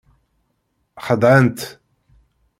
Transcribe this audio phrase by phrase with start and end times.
[1.05, 1.59] Xeddɛent.